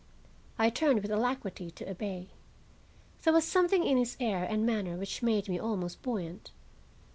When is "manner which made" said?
4.65-5.47